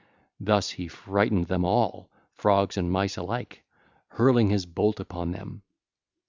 Thus 0.39 0.71
he 0.71 0.87
frightened 0.87 1.45
them 1.45 1.63
all, 1.63 2.09
Frogs 2.33 2.75
and 2.75 2.91
Mice 2.91 3.17
alike, 3.17 3.61
hurling 4.07 4.49
his 4.49 4.65
bolt 4.65 4.99
upon 4.99 5.29
them. 5.29 5.61